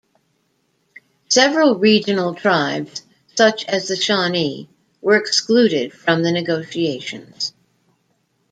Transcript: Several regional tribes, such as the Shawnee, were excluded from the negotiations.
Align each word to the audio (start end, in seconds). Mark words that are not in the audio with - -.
Several 1.29 1.77
regional 1.77 2.33
tribes, 2.33 3.03
such 3.35 3.65
as 3.65 3.87
the 3.87 3.95
Shawnee, 3.95 4.67
were 4.99 5.15
excluded 5.15 5.93
from 5.93 6.23
the 6.23 6.31
negotiations. 6.31 7.53